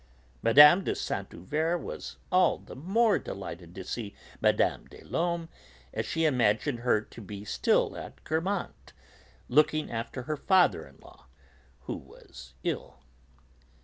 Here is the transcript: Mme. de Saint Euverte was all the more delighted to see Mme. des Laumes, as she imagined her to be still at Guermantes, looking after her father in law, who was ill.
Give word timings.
Mme. 0.41 0.81
de 0.83 0.95
Saint 0.95 1.29
Euverte 1.29 1.79
was 1.79 2.17
all 2.31 2.57
the 2.57 2.75
more 2.75 3.19
delighted 3.19 3.75
to 3.75 3.83
see 3.83 4.15
Mme. 4.41 4.85
des 4.89 5.03
Laumes, 5.05 5.47
as 5.93 6.07
she 6.07 6.25
imagined 6.25 6.79
her 6.79 7.01
to 7.01 7.21
be 7.21 7.45
still 7.45 7.95
at 7.95 8.23
Guermantes, 8.23 8.95
looking 9.47 9.91
after 9.91 10.23
her 10.23 10.37
father 10.37 10.87
in 10.87 10.97
law, 11.01 11.27
who 11.81 11.95
was 11.97 12.55
ill. 12.63 13.03